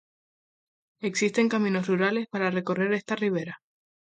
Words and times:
Existen 1.03 1.47
caminos 1.47 1.85
rurales 1.85 2.25
para 2.31 2.49
recorrer 2.49 2.91
esta 2.93 3.15
ribera. 3.15 3.59